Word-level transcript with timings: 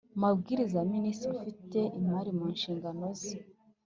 mabwiriza 0.21 0.75
ya 0.79 0.87
Minisitiri 0.95 1.33
ufite 1.43 1.79
imari 1.99 2.29
mu 2.37 2.45
nshingano 2.53 3.05
ze 3.19 3.35